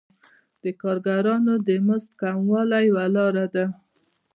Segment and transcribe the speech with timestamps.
[0.61, 3.65] د کارګرانو د مزد کموالی یوه لاره ده